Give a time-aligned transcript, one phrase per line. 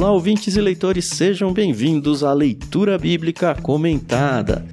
[0.00, 4.66] Olá, ouvintes e leitores, sejam bem-vindos à leitura bíblica comentada.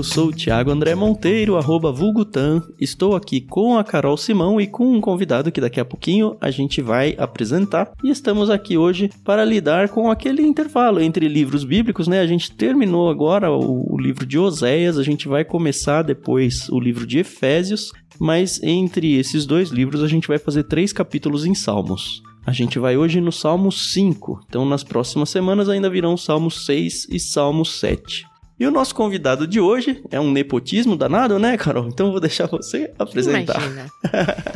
[0.00, 2.62] Eu sou o Thiago André Monteiro, arroba Vulgutan.
[2.80, 6.50] Estou aqui com a Carol Simão e com um convidado que daqui a pouquinho a
[6.50, 7.92] gente vai apresentar.
[8.02, 12.20] E estamos aqui hoje para lidar com aquele intervalo entre livros bíblicos, né?
[12.20, 17.06] A gente terminou agora o, livro de Oséias, a gente vai começar depois o livro
[17.06, 22.22] de Efésios, mas entre esses dois livros a gente vai fazer três capítulos em Salmos.
[22.46, 27.06] A gente vai hoje no Salmo 5, então nas próximas semanas ainda virão Salmo 6
[27.10, 28.29] e Salmo 7.
[28.60, 31.88] E o nosso convidado de hoje é um nepotismo danado, né, Carol?
[31.88, 33.56] Então vou deixar você apresentar.
[33.56, 33.86] Imagina.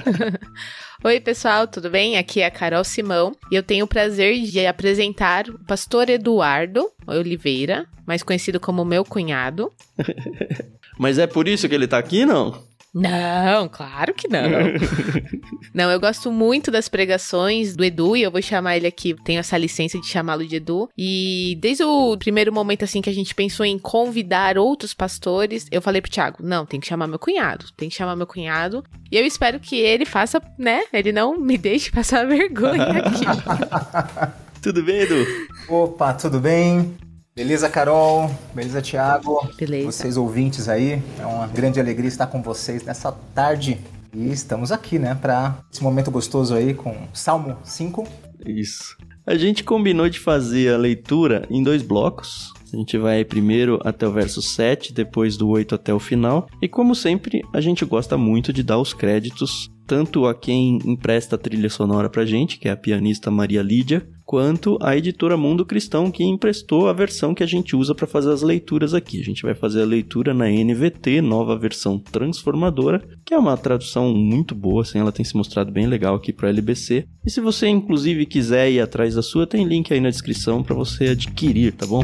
[1.02, 2.18] Oi, pessoal, tudo bem?
[2.18, 6.86] Aqui é a Carol Simão e eu tenho o prazer de apresentar o pastor Eduardo
[7.06, 9.72] Oliveira, mais conhecido como meu cunhado.
[10.98, 12.62] Mas é por isso que ele tá aqui, não?
[12.94, 14.42] Não, claro que não.
[15.74, 19.40] não, eu gosto muito das pregações do Edu e eu vou chamar ele aqui, tenho
[19.40, 20.88] essa licença de chamá-lo de Edu.
[20.96, 25.82] E desde o primeiro momento assim que a gente pensou em convidar outros pastores, eu
[25.82, 28.84] falei pro Thiago, não, tem que chamar meu cunhado, tem que chamar meu cunhado.
[29.10, 30.84] E eu espero que ele faça, né?
[30.92, 33.24] Ele não me deixe passar vergonha aqui.
[34.62, 35.26] tudo bem, Edu?
[35.68, 36.96] Opa, tudo bem?
[37.36, 38.30] Beleza, Carol?
[38.54, 39.40] Beleza, Thiago?
[39.58, 39.90] Beleza.
[39.90, 43.80] Vocês ouvintes aí, é uma grande alegria estar com vocês nessa tarde.
[44.14, 48.06] E estamos aqui, né, para esse momento gostoso aí com Salmo 5.
[48.46, 48.96] Isso.
[49.26, 52.52] A gente combinou de fazer a leitura em dois blocos.
[52.72, 56.46] A gente vai primeiro até o verso 7, depois do 8 até o final.
[56.62, 61.34] E como sempre, a gente gosta muito de dar os créditos tanto a quem empresta
[61.34, 65.66] a trilha sonora pra gente, que é a pianista Maria Lídia, quanto a editora Mundo
[65.66, 69.20] Cristão, que emprestou a versão que a gente usa para fazer as leituras aqui.
[69.20, 74.14] A gente vai fazer a leitura na NVT, nova versão transformadora, que é uma tradução
[74.14, 77.06] muito boa, assim, ela tem se mostrado bem legal aqui para LBC.
[77.24, 80.74] E se você inclusive quiser ir atrás da sua, tem link aí na descrição para
[80.74, 82.02] você adquirir, tá bom?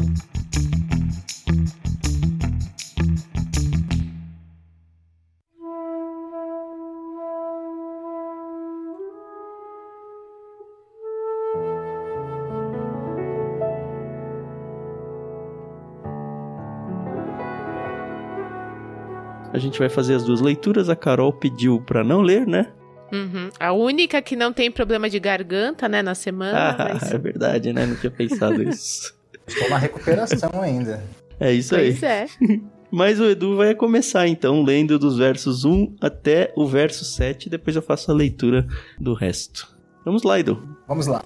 [19.61, 20.89] Gente vai fazer as duas leituras.
[20.89, 22.67] A Carol pediu para não ler, né?
[23.11, 23.49] Uhum.
[23.59, 26.75] A única que não tem problema de garganta, né, na semana.
[26.77, 27.11] Ah, mas...
[27.11, 27.85] É verdade, né?
[27.85, 29.13] Não tinha pensado isso.
[29.45, 31.03] Estou na recuperação ainda.
[31.39, 32.27] É isso pois aí.
[32.37, 32.59] Pois é.
[32.91, 37.73] Mas o Edu vai começar então lendo dos versos 1 até o verso 7, depois
[37.77, 38.67] eu faço a leitura
[38.99, 39.73] do resto.
[40.03, 40.61] Vamos lá, Edu.
[40.89, 41.23] Vamos lá.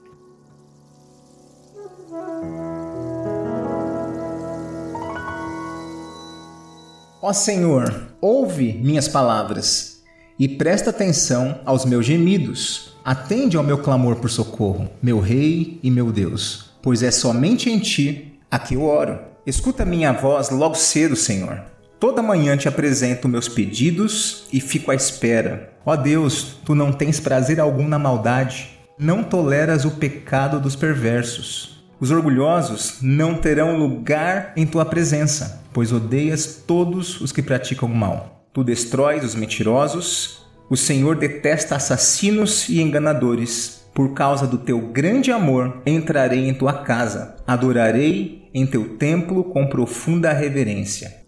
[7.28, 10.04] Ó Senhor, ouve minhas palavras
[10.38, 12.96] e presta atenção aos meus gemidos.
[13.04, 17.80] Atende ao meu clamor por socorro, meu Rei e meu Deus, pois é somente em
[17.80, 19.18] ti a que eu oro.
[19.44, 21.64] Escuta minha voz logo cedo, Senhor.
[22.00, 25.74] Toda manhã te apresento meus pedidos e fico à espera.
[25.84, 31.84] Ó Deus, tu não tens prazer algum na maldade, não toleras o pecado dos perversos.
[32.00, 38.48] Os orgulhosos não terão lugar em tua presença, pois odeias todos os que praticam mal.
[38.54, 43.84] Tu destróis os mentirosos, o Senhor detesta assassinos e enganadores.
[43.94, 49.68] Por causa do teu grande amor, entrarei em tua casa, adorarei em teu templo com
[49.68, 51.25] profunda reverência.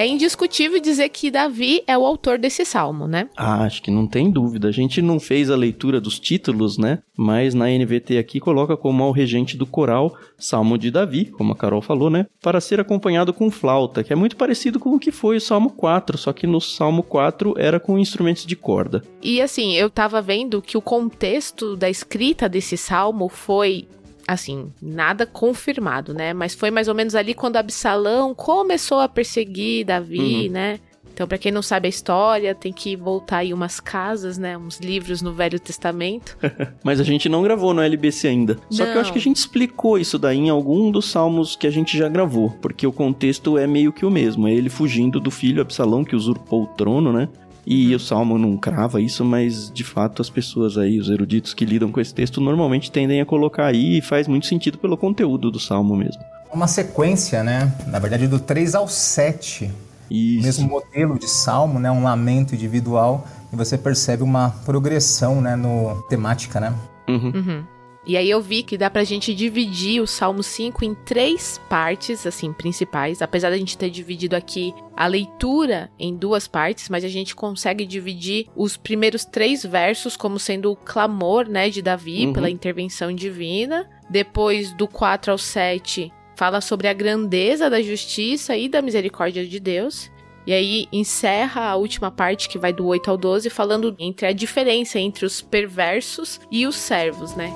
[0.00, 3.28] É indiscutível dizer que Davi é o autor desse salmo, né?
[3.36, 4.66] Ah, acho que não tem dúvida.
[4.68, 7.00] A gente não fez a leitura dos títulos, né?
[7.14, 11.54] Mas na NVT aqui coloca como ao regente do coral Salmo de Davi, como a
[11.54, 12.24] Carol falou, né?
[12.40, 15.68] Para ser acompanhado com flauta, que é muito parecido com o que foi o Salmo
[15.68, 19.02] 4, só que no Salmo 4 era com instrumentos de corda.
[19.22, 23.86] E assim, eu tava vendo que o contexto da escrita desse salmo foi
[24.32, 26.32] assim, nada confirmado, né?
[26.32, 30.52] Mas foi mais ou menos ali quando Absalão começou a perseguir Davi, uhum.
[30.52, 30.80] né?
[31.12, 34.56] Então, para quem não sabe a história, tem que voltar aí umas casas, né?
[34.56, 36.38] Uns livros no Velho Testamento.
[36.82, 38.56] Mas a gente não gravou no LBC ainda.
[38.70, 38.92] Só não.
[38.92, 41.70] que eu acho que a gente explicou isso daí em algum dos salmos que a
[41.70, 42.50] gente já gravou.
[42.62, 44.48] Porque o contexto é meio que o mesmo.
[44.48, 47.28] É ele fugindo do filho Absalão, que usurpou o trono, né?
[47.72, 51.64] E o Salmo não crava isso, mas de fato as pessoas aí, os eruditos que
[51.64, 55.52] lidam com esse texto, normalmente tendem a colocar aí e faz muito sentido pelo conteúdo
[55.52, 56.20] do Salmo mesmo.
[56.52, 57.72] Uma sequência, né?
[57.86, 59.70] Na verdade, do 3 ao 7.
[60.10, 60.42] Isso.
[60.42, 61.88] Mesmo modelo de salmo, né?
[61.92, 63.24] Um lamento individual.
[63.52, 65.54] E você percebe uma progressão, né?
[65.54, 66.74] No temática, né?
[67.08, 67.32] Uhum.
[67.32, 67.64] Uhum.
[68.06, 72.26] E aí eu vi que dá pra gente dividir o Salmo 5 em três partes,
[72.26, 73.20] assim, principais.
[73.20, 77.84] Apesar da gente ter dividido aqui a leitura em duas partes, mas a gente consegue
[77.84, 82.32] dividir os primeiros três versos como sendo o clamor, né, de Davi uhum.
[82.32, 83.88] pela intervenção divina.
[84.08, 89.60] Depois, do 4 ao 7, fala sobre a grandeza da justiça e da misericórdia de
[89.60, 90.10] Deus.
[90.46, 94.32] E aí encerra a última parte, que vai do 8 ao 12, falando entre a
[94.32, 97.52] diferença entre os perversos e os servos, né?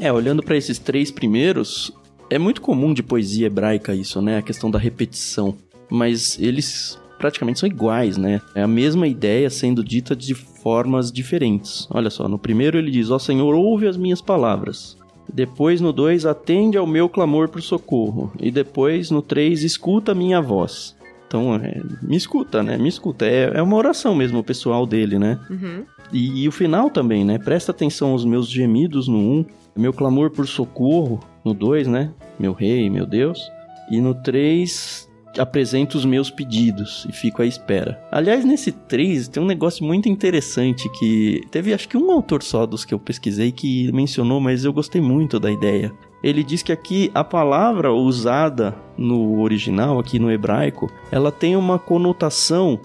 [0.00, 1.92] É, olhando para esses três primeiros,
[2.30, 4.38] é muito comum de poesia hebraica isso, né?
[4.38, 5.56] A questão da repetição.
[5.90, 8.40] Mas eles praticamente são iguais, né?
[8.54, 11.88] É a mesma ideia sendo dita de formas diferentes.
[11.90, 14.97] Olha só, no primeiro ele diz: Ó Senhor, ouve as minhas palavras.
[15.32, 18.32] Depois no 2, atende ao meu clamor por socorro.
[18.40, 20.96] E depois no 3, escuta a minha voz.
[21.26, 22.78] Então, é, me escuta, né?
[22.78, 23.26] Me escuta.
[23.26, 25.38] É, é uma oração mesmo, pessoal dele, né?
[25.50, 25.84] Uhum.
[26.10, 27.38] E, e, o final também, né?
[27.38, 29.44] Presta atenção aos meus gemidos no 1, um,
[29.76, 32.10] meu clamor por socorro no 2, né?
[32.38, 33.50] Meu rei, meu Deus.
[33.90, 35.07] E no 3,
[35.38, 38.00] apresento os meus pedidos e fico à espera.
[38.10, 42.66] Aliás, nesse 3 tem um negócio muito interessante que teve acho que um autor só
[42.66, 45.92] dos que eu pesquisei que mencionou, mas eu gostei muito da ideia.
[46.22, 51.78] Ele diz que aqui a palavra usada no original, aqui no hebraico, ela tem uma
[51.78, 52.80] conotação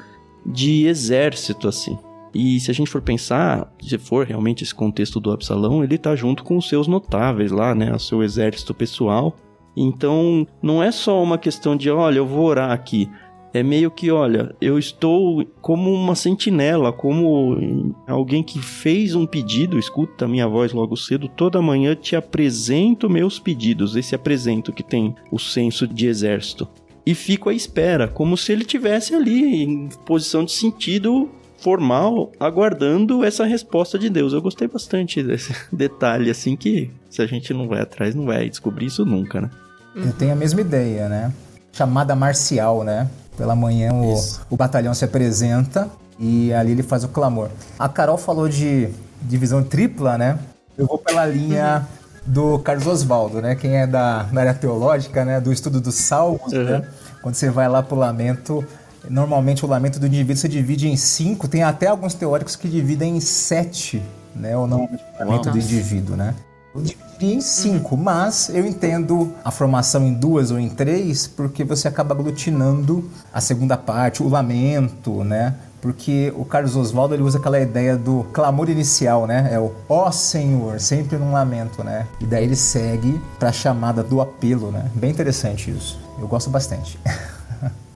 [0.45, 1.97] de exército assim.
[2.33, 6.15] E se a gente for pensar, se for realmente esse contexto do Absalão, ele tá
[6.15, 7.93] junto com os seus notáveis lá, né?
[7.93, 9.35] O seu exército pessoal.
[9.75, 13.09] Então, não é só uma questão de, olha, eu vou orar aqui.
[13.53, 19.77] É meio que, olha, eu estou como uma sentinela, como alguém que fez um pedido,
[19.77, 24.81] escuta a minha voz logo cedo, toda manhã te apresento meus pedidos, esse apresento que
[24.81, 26.67] tem o senso de exército.
[27.05, 31.29] E fico à espera, como se ele tivesse ali em posição de sentido
[31.63, 34.33] formal, aguardando essa resposta de Deus.
[34.33, 38.49] Eu gostei bastante desse detalhe, assim, que se a gente não vai atrás, não vai
[38.49, 39.49] descobrir isso nunca, né?
[39.95, 41.31] Eu tenho a mesma ideia, né?
[41.71, 43.09] Chamada marcial, né?
[43.37, 44.15] Pela manhã o,
[44.49, 45.89] o batalhão se apresenta
[46.19, 47.49] e ali ele faz o clamor.
[47.79, 48.89] A Carol falou de
[49.21, 50.37] divisão tripla, né?
[50.77, 51.87] Eu vou pela linha
[52.25, 53.55] do Carlos Oswaldo, né?
[53.55, 55.39] Quem é da, da área teológica, né?
[55.39, 56.63] Do estudo dos salmos, uhum.
[56.63, 56.87] né?
[57.21, 58.65] Quando você vai lá pro lamento,
[59.09, 61.47] normalmente o lamento do indivíduo se divide em cinco.
[61.47, 64.01] Tem até alguns teóricos que dividem em sete,
[64.35, 64.55] né?
[64.57, 64.89] O não
[65.19, 66.33] lamento do indivíduo, né?
[66.75, 71.63] Eu dividiria em cinco, mas eu entendo a formação em duas ou em três, porque
[71.63, 75.53] você acaba aglutinando a segunda parte, o lamento, né?
[75.79, 79.49] Porque o Carlos Oswaldo ele usa aquela ideia do clamor inicial, né?
[79.51, 82.07] É o ó oh, Senhor, sempre num lamento, né?
[82.19, 84.89] E daí ele segue para a chamada do apelo, né?
[84.95, 85.99] Bem interessante isso.
[86.17, 86.97] Eu gosto bastante.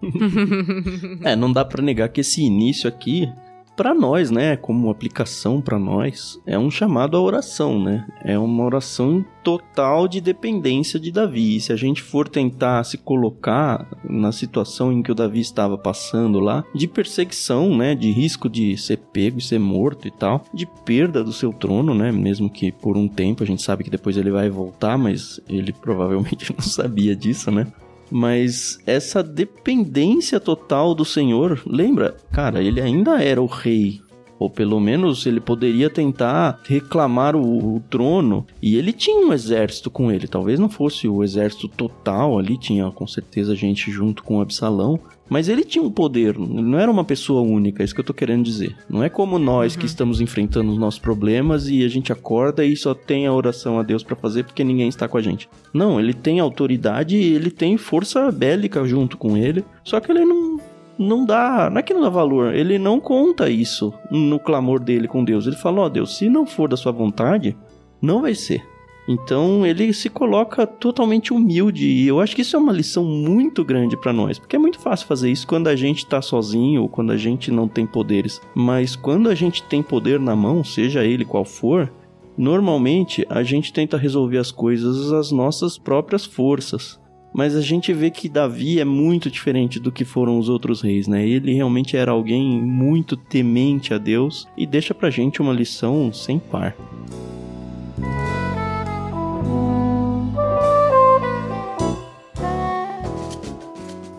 [1.23, 3.27] é, não dá para negar que esse início aqui
[3.77, 8.07] para nós, né, como aplicação para nós, é um chamado à oração, né?
[8.23, 11.55] É uma oração total de dependência de Davi.
[11.55, 15.77] E se a gente for tentar se colocar na situação em que o Davi estava
[15.77, 20.43] passando lá, de perseguição, né, de risco de ser pego e ser morto e tal,
[20.51, 23.91] de perda do seu trono, né, mesmo que por um tempo, a gente sabe que
[23.91, 27.67] depois ele vai voltar, mas ele provavelmente não sabia disso, né?
[28.09, 32.15] Mas essa dependência total do Senhor, lembra?
[32.31, 34.01] Cara, ele ainda era o rei.
[34.39, 38.45] Ou pelo menos ele poderia tentar reclamar o, o, trono.
[38.61, 40.27] E ele tinha um exército com ele.
[40.27, 44.99] Talvez não fosse o exército total ali, tinha com certeza gente junto com Absalão.
[45.29, 48.13] Mas ele tinha um poder, não era uma pessoa única, é isso que eu tô
[48.13, 48.75] querendo dizer.
[48.89, 49.79] Não é como nós uhum.
[49.79, 53.79] que estamos enfrentando os nossos problemas e a gente acorda e só tem a oração
[53.79, 55.49] a Deus para fazer porque ninguém está com a gente.
[55.73, 60.25] Não, ele tem autoridade e ele tem força bélica junto com ele, só que ele
[60.25, 60.57] não
[60.99, 65.07] não dá, não é que não dá valor, ele não conta isso no clamor dele
[65.07, 65.45] com Deus.
[65.45, 67.55] Ele fala: "Ó, oh, Deus, se não for da sua vontade,
[68.01, 68.63] não vai ser".
[69.07, 73.63] Então ele se coloca totalmente humilde e eu acho que isso é uma lição muito
[73.63, 76.89] grande para nós, porque é muito fácil fazer isso quando a gente tá sozinho ou
[76.89, 81.05] quando a gente não tem poderes, mas quando a gente tem poder na mão, seja
[81.05, 81.91] ele qual for,
[82.37, 86.99] normalmente a gente tenta resolver as coisas às nossas próprias forças.
[87.33, 91.07] Mas a gente vê que Davi é muito diferente do que foram os outros reis,
[91.07, 91.27] né?
[91.27, 96.39] Ele realmente era alguém muito temente a Deus e deixa pra gente uma lição sem
[96.39, 96.75] par.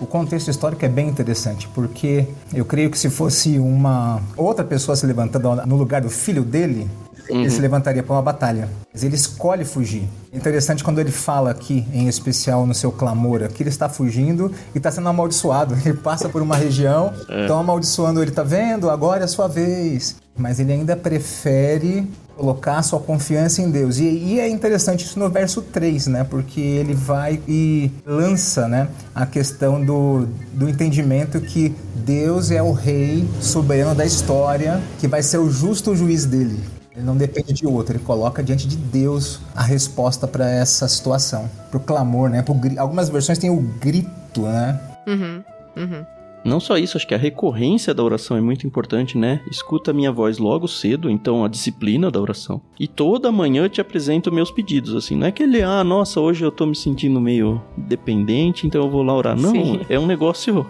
[0.09, 5.07] Contexto histórico é bem interessante, porque eu creio que se fosse uma outra pessoa se
[5.07, 6.91] levantando no lugar do filho dele,
[7.29, 7.51] ele uhum.
[7.51, 8.69] se levantaria para uma batalha.
[8.93, 10.09] Mas ele escolhe fugir.
[10.33, 14.51] É interessante quando ele fala aqui, em especial no seu clamor, que ele está fugindo
[14.75, 15.77] e está sendo amaldiçoado.
[15.85, 17.61] Ele passa por uma região, estão é.
[17.61, 18.91] amaldiçoando ele, tá vendo?
[18.91, 20.17] Agora é a sua vez.
[20.37, 23.99] Mas ele ainda prefere colocar sua confiança em Deus.
[23.99, 26.25] E, e, é interessante isso no verso 3, né?
[26.25, 32.71] Porque ele vai e lança né, a questão do, do entendimento que Deus é o
[32.71, 36.61] rei soberano da história, que vai ser o justo juiz dele.
[36.95, 41.51] Ele não depende de outro, ele coloca diante de Deus a resposta para essa situação,
[41.71, 42.43] para o clamor, né?
[42.43, 44.81] Pro, algumas versões têm o grito, né?
[45.07, 45.43] Uhum,
[45.77, 46.18] uhum.
[46.49, 49.41] Não só isso, acho que a recorrência da oração é muito importante, né?
[49.51, 52.61] Escuta a minha voz logo cedo, então a disciplina da oração.
[52.79, 55.17] E toda manhã eu te apresento meus pedidos, assim.
[55.17, 58.91] Não é que ele, ah, nossa, hoje eu tô me sentindo meio dependente, então eu
[58.91, 59.39] vou lá orar.
[59.39, 59.81] Não, Sim.
[59.89, 60.67] é um negócio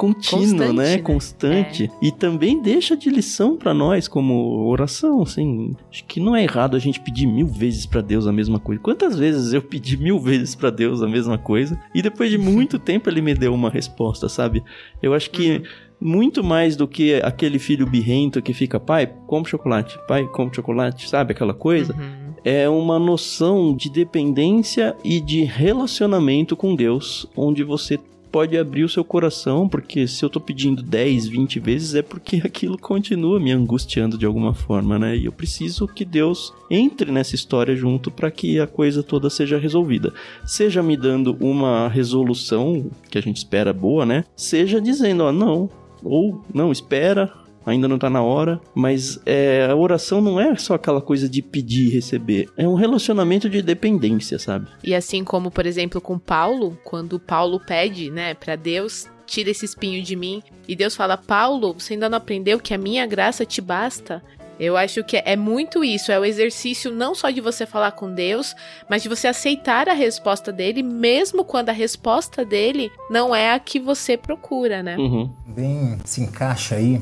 [0.00, 0.96] contínuo, Constante, né?
[0.96, 0.98] né?
[0.98, 1.84] Constante.
[1.84, 2.06] É.
[2.06, 5.76] E também deixa de lição para nós como oração, assim.
[5.90, 8.80] Acho que não é errado a gente pedir mil vezes para Deus a mesma coisa.
[8.80, 12.78] Quantas vezes eu pedi mil vezes para Deus a mesma coisa e depois de muito
[12.78, 14.64] tempo ele me deu uma resposta, sabe?
[15.02, 15.62] Eu acho que uhum.
[16.00, 21.10] muito mais do que aquele filho birrento que fica, pai, come chocolate, pai, come chocolate,
[21.10, 21.94] sabe aquela coisa?
[21.94, 27.98] Uhum é uma noção de dependência e de relacionamento com Deus, onde você
[28.30, 32.36] pode abrir o seu coração, porque se eu tô pedindo 10, 20 vezes é porque
[32.44, 35.16] aquilo continua me angustiando de alguma forma, né?
[35.16, 39.58] E eu preciso que Deus entre nessa história junto para que a coisa toda seja
[39.58, 40.12] resolvida.
[40.44, 44.24] Seja me dando uma resolução que a gente espera boa, né?
[44.36, 45.68] Seja dizendo, ó, não,
[46.02, 47.32] ou não, espera,
[47.70, 51.42] ainda não tá na hora, mas é, a oração não é só aquela coisa de
[51.42, 54.66] pedir e receber, é um relacionamento de dependência, sabe?
[54.82, 59.64] E assim como, por exemplo, com Paulo, quando Paulo pede, né, para Deus tira esse
[59.64, 60.42] espinho de mim.
[60.66, 64.20] E Deus fala: Paulo, você ainda não aprendeu que a minha graça te basta?
[64.60, 68.12] Eu acho que é muito isso, é o exercício não só de você falar com
[68.12, 68.54] Deus,
[68.90, 73.58] mas de você aceitar a resposta dele, mesmo quando a resposta dele não é a
[73.58, 74.98] que você procura, né?
[74.98, 75.32] Uhum.
[75.46, 77.00] Bem, se encaixa aí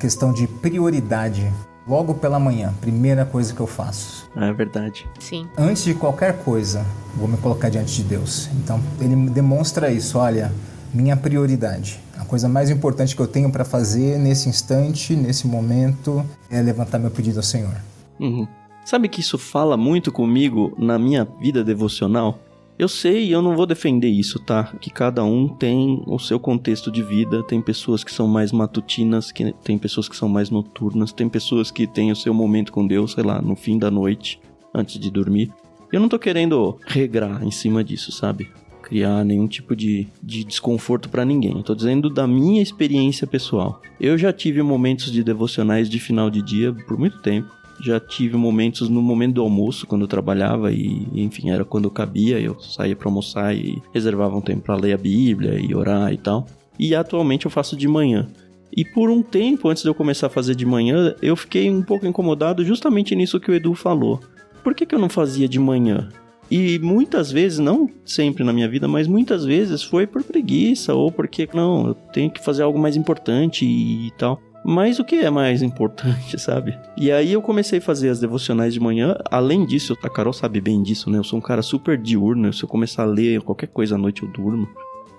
[0.00, 1.52] questão de prioridade.
[1.86, 4.30] Logo pela manhã, primeira coisa que eu faço.
[4.36, 5.06] É verdade.
[5.18, 5.46] Sim.
[5.56, 6.84] Antes de qualquer coisa,
[7.16, 8.48] vou me colocar diante de Deus.
[8.54, 10.52] Então, ele demonstra isso, olha,
[10.94, 12.00] minha prioridade.
[12.16, 16.98] A coisa mais importante que eu tenho para fazer nesse instante, nesse momento, é levantar
[16.98, 17.74] meu pedido ao Senhor.
[18.20, 18.46] Uhum.
[18.84, 22.38] Sabe que isso fala muito comigo na minha vida devocional?
[22.80, 24.72] Eu sei, eu não vou defender isso, tá?
[24.80, 27.42] Que cada um tem o seu contexto de vida.
[27.42, 31.70] Tem pessoas que são mais matutinas, que tem pessoas que são mais noturnas, tem pessoas
[31.70, 34.40] que têm o seu momento com Deus, sei lá, no fim da noite,
[34.72, 35.52] antes de dormir.
[35.92, 38.48] Eu não tô querendo regrar em cima disso, sabe?
[38.80, 41.58] Criar nenhum tipo de, de desconforto para ninguém.
[41.58, 43.82] Eu tô dizendo da minha experiência pessoal.
[44.00, 48.36] Eu já tive momentos de devocionais de final de dia por muito tempo já tive
[48.36, 52.58] momentos no momento do almoço, quando eu trabalhava e, enfim, era quando eu cabia, eu
[52.60, 56.46] saía para almoçar e reservava um tempo para ler a Bíblia e orar e tal.
[56.78, 58.28] E atualmente eu faço de manhã.
[58.74, 61.82] E por um tempo, antes de eu começar a fazer de manhã, eu fiquei um
[61.82, 64.20] pouco incomodado justamente nisso que o Edu falou.
[64.62, 66.08] Por que, que eu não fazia de manhã?
[66.50, 71.10] E muitas vezes, não sempre na minha vida, mas muitas vezes foi por preguiça ou
[71.10, 74.40] porque, não, eu tenho que fazer algo mais importante e, e tal.
[74.64, 76.78] Mas o que é mais importante, sabe?
[76.96, 79.16] E aí eu comecei a fazer as devocionais de manhã.
[79.30, 81.18] Além disso, a Carol sabe bem disso, né?
[81.18, 82.52] Eu sou um cara super diurno.
[82.52, 84.68] Se eu começar a ler qualquer coisa à noite, eu durmo.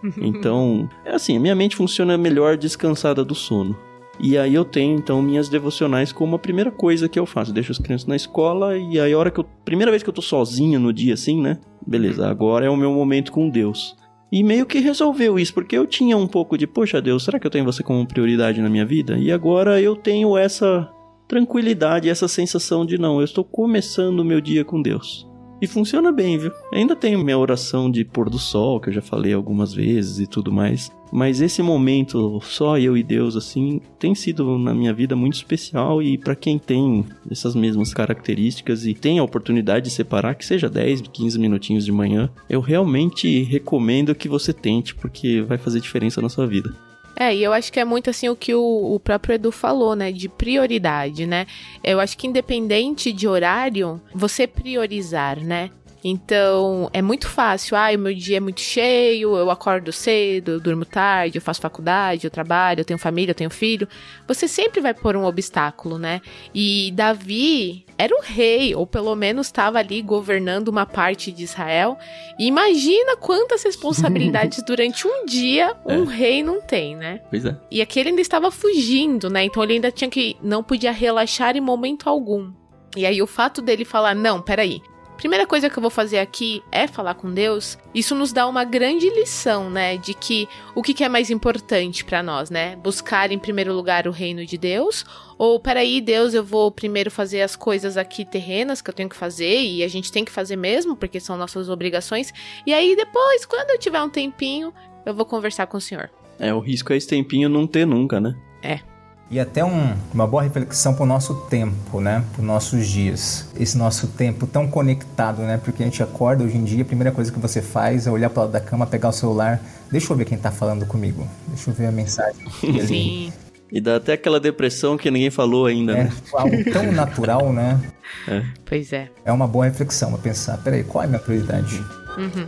[0.19, 3.77] Então, é assim, a minha mente funciona melhor descansada do sono.
[4.19, 7.53] E aí eu tenho, então, minhas devocionais como a primeira coisa que eu faço.
[7.53, 9.45] Deixo as crianças na escola e aí a hora que eu...
[9.65, 11.59] Primeira vez que eu tô sozinho no dia, assim, né?
[11.85, 12.29] Beleza, uhum.
[12.29, 13.95] agora é o meu momento com Deus.
[14.31, 17.45] E meio que resolveu isso, porque eu tinha um pouco de, poxa Deus, será que
[17.45, 19.17] eu tenho você como prioridade na minha vida?
[19.17, 20.89] E agora eu tenho essa
[21.27, 25.29] tranquilidade, essa sensação de não, eu estou começando o meu dia com Deus.
[25.61, 26.51] E funciona bem, viu?
[26.73, 30.25] Ainda tenho minha oração de pôr do sol, que eu já falei algumas vezes e
[30.25, 30.91] tudo mais.
[31.11, 36.01] Mas esse momento, só eu e Deus, assim, tem sido na minha vida muito especial.
[36.01, 40.67] E para quem tem essas mesmas características e tem a oportunidade de separar, que seja
[40.67, 46.21] 10, 15 minutinhos de manhã, eu realmente recomendo que você tente, porque vai fazer diferença
[46.21, 46.73] na sua vida.
[47.21, 49.95] É, e eu acho que é muito assim o que o, o, próprio Edu falou,
[49.95, 50.11] né?
[50.11, 51.45] De prioridade, né?
[51.83, 55.69] Eu acho que independente de horário, você priorizar, né?
[56.03, 57.77] Então, é muito fácil.
[57.77, 61.61] Ah, o meu dia é muito cheio, eu acordo cedo, eu durmo tarde, eu faço
[61.61, 63.87] faculdade, eu trabalho, eu tenho família, eu tenho filho.
[64.27, 66.21] Você sempre vai pôr um obstáculo, né?
[66.53, 71.97] E Davi era o rei, ou pelo menos estava ali governando uma parte de Israel.
[72.39, 76.15] E imagina quantas responsabilidades durante um dia um é.
[76.15, 77.21] rei não tem, né?
[77.29, 77.55] Pois é.
[77.69, 79.43] E aquele ainda estava fugindo, né?
[79.43, 80.35] Então ele ainda tinha que.
[80.41, 82.51] não podia relaxar em momento algum.
[82.95, 84.81] E aí o fato dele falar, não, peraí,
[85.21, 88.63] primeira coisa que eu vou fazer aqui é falar com Deus, isso nos dá uma
[88.63, 89.95] grande lição, né?
[89.95, 92.75] De que o que, é mais importante para nós, né?
[92.77, 95.05] Buscar em primeiro lugar o reino de Deus?
[95.37, 99.15] Ou, peraí, Deus, eu vou primeiro fazer as coisas aqui terrenas que eu tenho que
[99.15, 102.33] fazer e a gente tem que fazer mesmo, porque são nossas obrigações.
[102.65, 104.73] E aí depois, quando eu tiver um tempinho,
[105.05, 106.09] eu vou conversar com o Senhor.
[106.39, 108.35] É, o risco é esse tempinho não ter nunca, né?
[108.63, 108.90] É.
[109.31, 112.21] E até um, uma boa reflexão para o nosso tempo, né?
[112.33, 113.47] Para os nossos dias.
[113.57, 115.57] Esse nosso tempo tão conectado, né?
[115.57, 118.29] Porque a gente acorda hoje em dia, a primeira coisa que você faz é olhar
[118.29, 119.61] para lado da cama, pegar o celular.
[119.89, 121.25] Deixa eu ver quem está falando comigo.
[121.47, 122.45] Deixa eu ver a mensagem.
[122.85, 123.31] Sim.
[123.71, 126.11] E dá até aquela depressão que ninguém falou ainda, é, né?
[126.33, 127.79] algo tão natural, né?
[128.27, 128.43] É.
[128.65, 129.09] Pois é.
[129.23, 130.57] É uma boa reflexão a pensar.
[130.57, 131.81] Peraí, qual é a minha prioridade?
[132.17, 132.45] Uhum.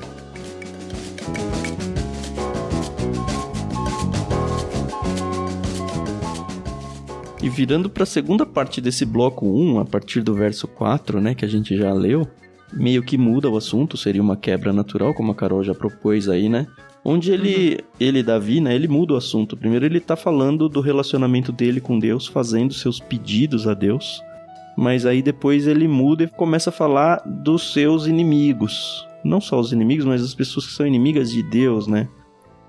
[7.43, 11.35] E virando para a segunda parte desse bloco 1, a partir do verso 4, né,
[11.35, 12.25] que a gente já leu,
[12.71, 16.47] meio que muda o assunto, seria uma quebra natural, como a Carol já propôs aí,
[16.47, 16.65] né?
[17.03, 17.77] Onde ele, uhum.
[17.99, 19.57] ele Davi, né, ele muda o assunto.
[19.57, 24.21] Primeiro ele tá falando do relacionamento dele com Deus, fazendo seus pedidos a Deus.
[24.77, 29.05] Mas aí depois ele muda e começa a falar dos seus inimigos.
[29.21, 32.07] Não só os inimigos, mas as pessoas que são inimigas de Deus, né?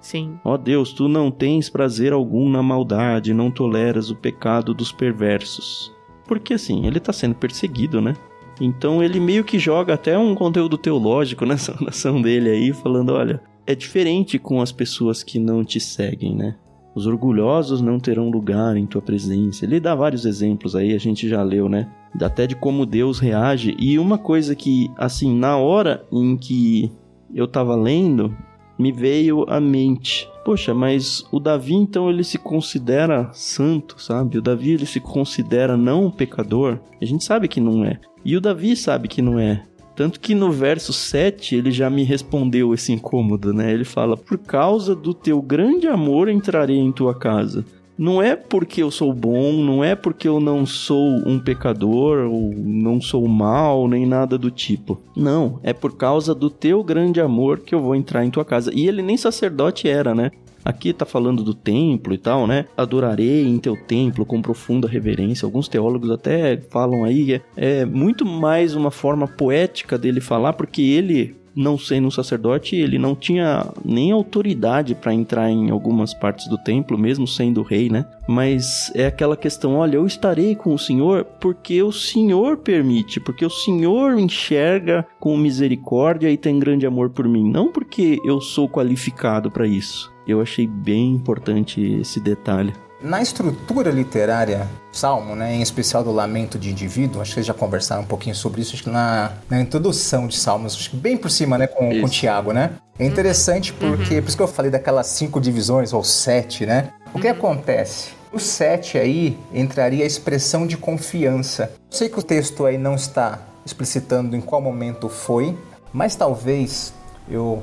[0.04, 0.38] Sim.
[0.44, 5.90] Ó Deus, tu não tens prazer algum na maldade, não toleras o pecado dos perversos.
[6.28, 8.12] Porque assim, ele está sendo perseguido, né?
[8.60, 13.40] Então ele meio que joga até um conteúdo teológico nessa oração dele aí, falando: olha,
[13.66, 16.54] é diferente com as pessoas que não te seguem, né?
[16.94, 19.64] Os orgulhosos não terão lugar em tua presença.
[19.64, 21.90] Ele dá vários exemplos aí, a gente já leu, né?
[22.20, 23.74] Até de como Deus reage.
[23.78, 26.92] E uma coisa que, assim, na hora em que
[27.34, 28.36] eu tava lendo,
[28.84, 30.28] me veio à mente.
[30.44, 34.36] Poxa, mas o Davi então ele se considera santo, sabe?
[34.36, 36.78] O Davi ele se considera não pecador.
[37.00, 37.98] A gente sabe que não é.
[38.22, 39.62] E o Davi sabe que não é.
[39.96, 43.72] Tanto que no verso 7 ele já me respondeu esse incômodo, né?
[43.72, 47.64] Ele fala: Por causa do teu grande amor entrarei em tua casa.
[47.96, 52.52] Não é porque eu sou bom, não é porque eu não sou um pecador, ou
[52.52, 55.00] não sou mal, nem nada do tipo.
[55.16, 58.72] Não, é por causa do teu grande amor que eu vou entrar em tua casa.
[58.74, 60.32] E ele nem sacerdote era, né?
[60.64, 62.64] Aqui tá falando do templo e tal, né?
[62.76, 65.44] Adorarei em teu templo com profunda reverência.
[65.44, 67.42] Alguns teólogos até falam aí, é,
[67.80, 72.98] é muito mais uma forma poética dele falar, porque ele não sendo um sacerdote, ele
[72.98, 78.06] não tinha nem autoridade para entrar em algumas partes do templo, mesmo sendo rei, né?
[78.26, 83.44] Mas é aquela questão: olha, eu estarei com o Senhor porque o Senhor permite, porque
[83.44, 88.68] o Senhor enxerga com misericórdia e tem grande amor por mim, não porque eu sou
[88.68, 90.12] qualificado para isso.
[90.26, 92.72] Eu achei bem importante esse detalhe.
[93.04, 97.52] Na estrutura literária Salmo, né, em especial do lamento de indivíduo, acho que vocês já
[97.52, 101.14] conversaram um pouquinho sobre isso, acho que na, na introdução de Salmos, acho que bem
[101.14, 102.70] por cima, né, com, com Tiago, né?
[102.98, 104.22] É interessante porque, uhum.
[104.22, 106.94] por isso que eu falei daquelas cinco divisões, ou sete, né?
[107.12, 107.34] O que uhum.
[107.34, 108.12] acontece?
[108.32, 111.72] O sete aí entraria a expressão de confiança.
[111.90, 115.54] Eu sei que o texto aí não está explicitando em qual momento foi,
[115.92, 116.94] mas talvez
[117.28, 117.62] eu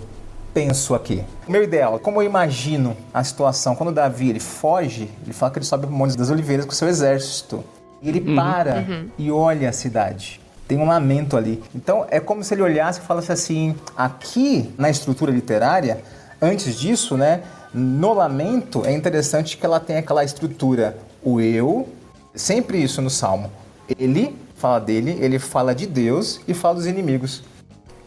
[0.54, 1.24] penso aqui.
[1.48, 5.60] O meu ideal, como eu imagino a situação, quando Davi ele foge, ele fala que
[5.60, 7.64] ele sobe o Monte das Oliveiras com seu exército.
[8.02, 9.10] E ele uhum, para uhum.
[9.18, 10.42] e olha a cidade.
[10.68, 11.62] Tem um lamento ali.
[11.76, 16.02] Então é como se ele olhasse e falasse assim: aqui na estrutura literária,
[16.42, 21.88] antes disso, né, no lamento é interessante que ela tem aquela estrutura, o eu,
[22.34, 23.52] sempre isso no salmo.
[24.00, 27.44] Ele fala dele, ele fala de Deus e fala dos inimigos.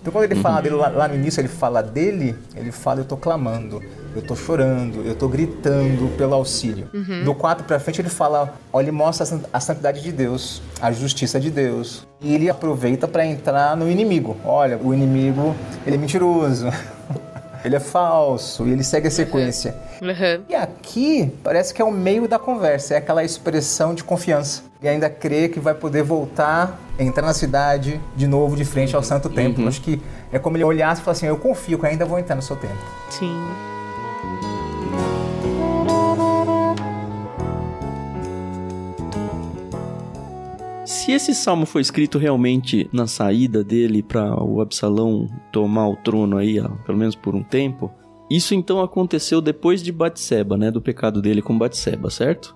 [0.04, 3.06] Então quando ele fala dele lá, lá, no início, ele fala dele, ele fala eu
[3.06, 3.82] tô clamando,
[4.14, 6.90] eu tô chorando, eu tô gritando pelo auxílio.
[6.92, 7.24] Uhum.
[7.24, 11.40] Do 4 para frente ele fala, ó, ele mostra a santidade de Deus, a justiça
[11.40, 12.06] de Deus.
[12.20, 14.36] E ele aproveita para entrar no inimigo.
[14.44, 16.66] Olha, o inimigo, ele é mentiroso.
[17.64, 19.74] ele é falso, e ele segue a sequência.
[20.02, 20.44] Uhum.
[20.50, 24.64] E aqui parece que é o meio da conversa, é aquela expressão de confiança.
[24.84, 29.02] E ainda crê que vai poder voltar, entrar na cidade de novo de frente ao
[29.02, 29.62] Santo Templo.
[29.62, 29.68] Uhum.
[29.68, 29.98] Acho que
[30.30, 32.54] é como ele olhasse e falasse assim: Eu confio que ainda vou entrar no seu
[32.54, 32.76] templo.
[33.08, 33.34] Sim.
[40.84, 46.36] Se esse salmo foi escrito realmente na saída dele para o Absalão tomar o trono
[46.36, 47.90] aí, pelo menos por um tempo,
[48.30, 52.54] isso então aconteceu depois de Batseba, né, do pecado dele com Batseba, certo?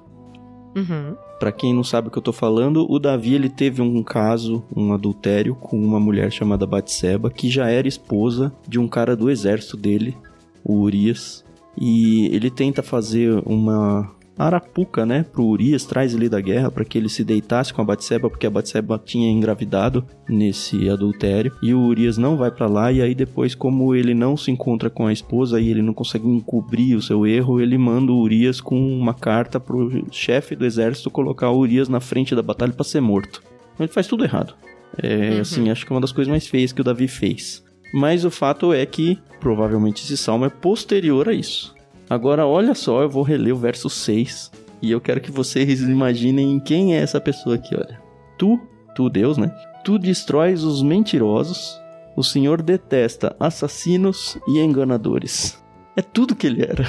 [0.79, 1.17] Uhum.
[1.39, 4.65] Para quem não sabe o que eu tô falando, o Davi ele teve um caso,
[4.75, 9.31] um adultério com uma mulher chamada Batseba, que já era esposa de um cara do
[9.31, 10.17] exército dele,
[10.65, 11.45] o Urias,
[11.81, 16.97] e ele tenta fazer uma Arapuca, né, pro Urias, traz ele da guerra para que
[16.97, 21.81] ele se deitasse com a Batseba, porque a Batseba tinha engravidado nesse adultério, e o
[21.81, 25.13] Urias não vai para lá e aí depois como ele não se encontra com a
[25.13, 29.15] esposa e ele não consegue encobrir o seu erro, ele manda o Urias com uma
[29.15, 33.43] carta pro chefe do exército colocar o Urias na frente da batalha para ser morto.
[33.75, 34.55] Então ele faz tudo errado.
[35.03, 35.41] É, uhum.
[35.41, 37.65] assim, acho que é uma das coisas mais feias que o Davi fez.
[37.93, 41.75] Mas o fato é que provavelmente esse salmo é posterior a isso.
[42.09, 46.59] Agora, olha só, eu vou reler o verso 6 e eu quero que vocês imaginem
[46.61, 48.01] quem é essa pessoa aqui, olha.
[48.39, 48.59] Tu,
[48.95, 49.53] tu Deus, né?
[49.85, 51.79] Tu destróis os mentirosos,
[52.17, 55.63] o Senhor detesta assassinos e enganadores.
[55.97, 56.85] É tudo que ele era.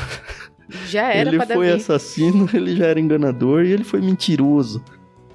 [0.87, 1.69] Já era Ele foi Davi.
[1.71, 4.83] assassino, ele já era enganador e ele foi mentiroso.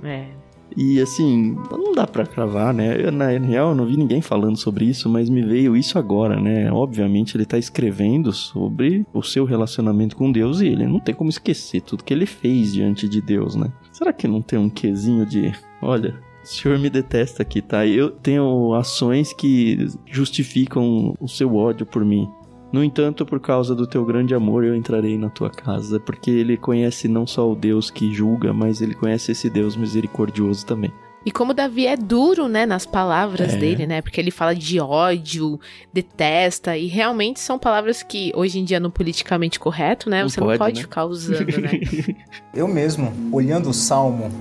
[0.02, 0.28] É.
[0.76, 3.00] E assim, não dá pra cravar, né?
[3.00, 6.40] Eu, na real, eu não vi ninguém falando sobre isso, mas me veio isso agora,
[6.40, 6.70] né?
[6.72, 11.30] Obviamente, ele tá escrevendo sobre o seu relacionamento com Deus e ele não tem como
[11.30, 13.72] esquecer tudo que ele fez diante de Deus, né?
[13.92, 17.86] Será que não tem um quesinho de, olha, o senhor me detesta aqui, tá?
[17.86, 22.28] Eu tenho ações que justificam o seu ódio por mim.
[22.74, 26.56] No entanto, por causa do teu grande amor, eu entrarei na tua casa, porque ele
[26.56, 30.92] conhece não só o Deus que julga, mas ele conhece esse Deus misericordioso também.
[31.24, 33.56] E como Davi é duro, né, nas palavras É.
[33.56, 34.02] dele, né?
[34.02, 35.60] Porque ele fala de ódio,
[35.92, 40.22] detesta, e realmente são palavras que hoje em dia no politicamente correto, né?
[40.22, 40.82] Não Você pode, não pode né?
[40.82, 41.80] ficar usando, né?
[42.52, 44.32] Eu mesmo, olhando o Salmo,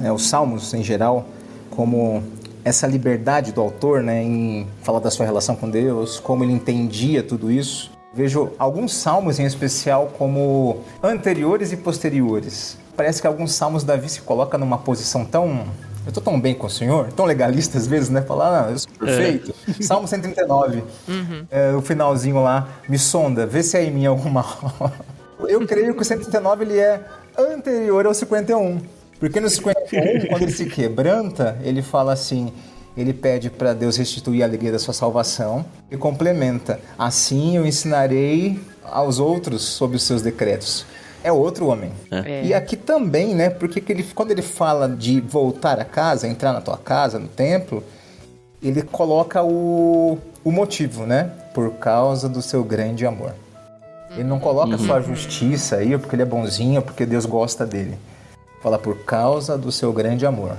[0.00, 1.24] né, os Salmos em geral,
[1.70, 2.20] como
[2.66, 7.22] essa liberdade do autor né, em falar da sua relação com Deus, como ele entendia
[7.22, 12.76] tudo isso, vejo alguns salmos em especial como anteriores e posteriores.
[12.96, 15.64] Parece que alguns salmos Davi se coloca numa posição tão.
[16.04, 18.20] Eu tô tão bem com o Senhor, tão legalista às vezes, né?
[18.20, 19.54] Falar, ah, eu sou perfeito.
[19.80, 20.82] Salmo 139,
[21.50, 24.44] é, o finalzinho lá, me sonda, vê se há em mim alguma.
[25.46, 27.00] eu creio que o 139 ele é
[27.38, 28.80] anterior ao 51.
[29.18, 29.75] Porque no 51,
[30.28, 32.52] quando ele se quebranta, ele fala assim:
[32.96, 38.58] ele pede para Deus restituir a alegria da sua salvação e complementa: Assim eu ensinarei
[38.84, 40.86] aos outros sobre os seus decretos.
[41.22, 41.90] É outro homem.
[42.10, 42.44] É.
[42.44, 43.50] E aqui também, né?
[43.50, 47.26] Porque que ele, quando ele fala de voltar a casa, entrar na tua casa, no
[47.26, 47.82] templo,
[48.62, 51.32] ele coloca o, o motivo, né?
[51.52, 53.34] Por causa do seu grande amor.
[54.12, 57.26] Ele não coloca só a justiça aí, ou porque ele é bonzinho, ou porque Deus
[57.26, 57.98] gosta dele.
[58.66, 60.56] Fala por causa do seu grande amor.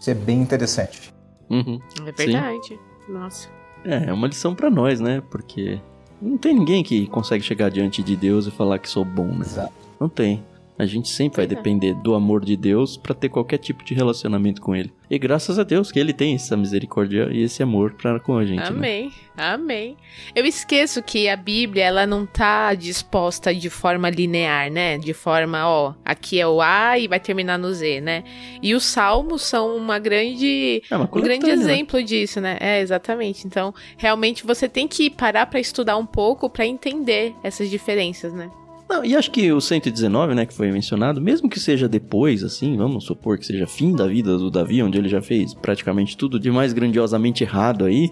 [0.00, 1.14] Isso é bem interessante.
[1.48, 1.78] Uhum.
[2.04, 2.76] É verdade.
[3.08, 3.48] Nossa.
[3.84, 5.22] É, é uma lição pra nós, né?
[5.30, 5.80] Porque
[6.20, 9.42] não tem ninguém que consegue chegar diante de Deus e falar que sou bom, né?
[9.42, 9.72] Exato.
[10.00, 10.42] Não tem.
[10.80, 11.48] A gente sempre vai é.
[11.48, 14.90] depender do amor de Deus pra ter qualquer tipo de relacionamento com Ele.
[15.10, 18.46] E graças a Deus que Ele tem essa misericórdia e esse amor pra com a
[18.46, 18.60] gente.
[18.60, 18.66] Né?
[18.66, 19.96] Amém, amém.
[20.34, 24.96] Eu esqueço que a Bíblia, ela não tá disposta de forma linear, né?
[24.96, 28.24] De forma, ó, aqui é o A e vai terminar no Z, né?
[28.62, 31.52] E os salmos são uma grande É uma um grande né?
[31.52, 32.56] exemplo disso, né?
[32.58, 33.46] É, exatamente.
[33.46, 38.50] Então, realmente você tem que parar pra estudar um pouco pra entender essas diferenças, né?
[38.90, 42.76] Não, e acho que o 119, né, que foi mencionado, mesmo que seja depois, assim,
[42.76, 46.40] vamos supor que seja fim da vida do Davi, onde ele já fez praticamente tudo
[46.40, 48.10] de mais grandiosamente errado aí,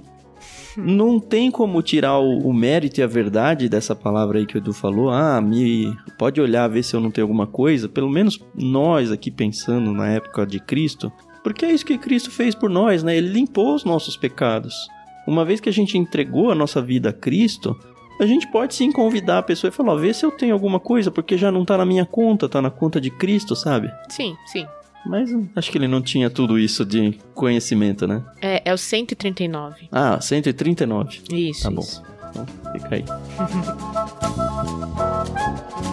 [0.77, 4.59] não tem como tirar o, o mérito e a verdade dessa palavra aí que o
[4.59, 5.11] Edu falou.
[5.11, 7.89] Ah, me pode olhar, ver se eu não tenho alguma coisa.
[7.89, 11.13] Pelo menos nós aqui pensando na época de Cristo,
[11.43, 13.17] porque é isso que Cristo fez por nós, né?
[13.17, 14.73] Ele limpou os nossos pecados.
[15.27, 17.77] Uma vez que a gente entregou a nossa vida a Cristo,
[18.21, 20.79] a gente pode sim convidar a pessoa e falar, ó, vê se eu tenho alguma
[20.81, 23.91] coisa, porque já não tá na minha conta, tá na conta de Cristo, sabe?
[24.09, 24.67] Sim, sim.
[25.07, 28.23] Mas acho que ele não tinha tudo isso de conhecimento, né?
[28.43, 29.89] É, é o 139.
[29.93, 31.21] Ah, 139.
[31.33, 31.81] Isso, Tá bom.
[31.81, 32.03] isso.
[32.31, 33.05] Então, fica aí.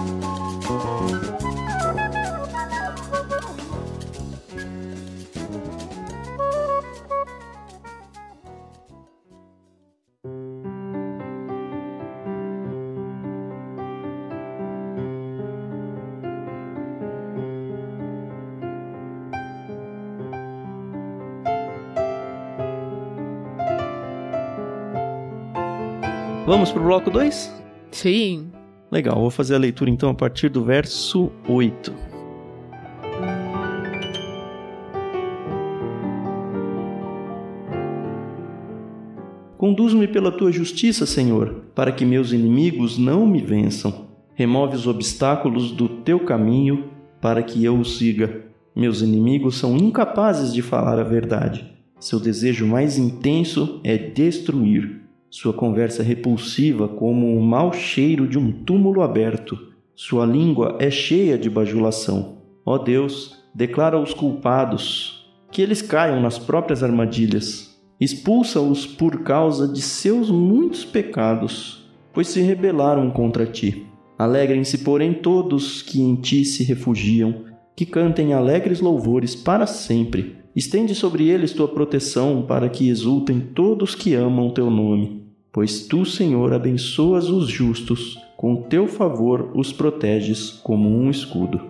[26.46, 27.52] Vamos pro bloco 2?
[27.90, 28.52] Sim.
[28.92, 31.92] Legal, vou fazer a leitura então a partir do verso 8.
[39.58, 44.06] Conduz-me pela tua justiça, Senhor, para que meus inimigos não me vençam.
[44.36, 48.46] Remove os obstáculos do teu caminho para que eu o siga.
[48.76, 51.74] Meus inimigos são incapazes de falar a verdade.
[52.00, 55.05] Seu desejo mais intenso é destruir.
[55.38, 59.60] Sua conversa repulsiva como o mau cheiro de um túmulo aberto.
[59.94, 62.38] sua língua é cheia de bajulação.
[62.66, 67.78] Ó Deus, declara os culpados, que eles caiam nas próprias armadilhas.
[68.00, 73.86] Expulsa-os por causa de seus muitos pecados, pois se rebelaram contra ti.
[74.18, 77.44] Alegrem-se, porém, todos que em ti se refugiam,
[77.76, 80.38] que cantem alegres louvores para sempre.
[80.56, 85.25] Estende sobre eles tua proteção, para que exultem todos que amam teu nome.
[85.56, 91.62] Pois tu, Senhor, abençoas os justos, com teu favor os proteges como um escudo.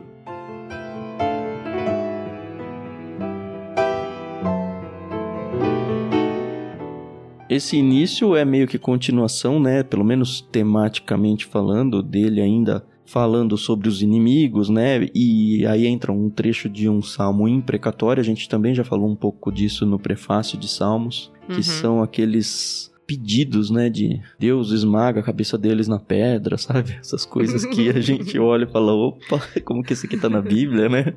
[7.47, 9.83] Esse início é meio que continuação, né?
[9.83, 15.07] Pelo menos tematicamente falando, dele ainda falando sobre os inimigos, né?
[15.13, 18.19] E aí entra um trecho de um salmo imprecatório.
[18.19, 21.61] A gente também já falou um pouco disso no prefácio de Salmos, que uhum.
[21.61, 26.97] são aqueles pedidos, né, de Deus esmaga a cabeça deles na pedra, sabe?
[26.99, 30.41] Essas coisas que a gente olha e fala, opa, como que isso aqui tá na
[30.41, 31.13] Bíblia, né?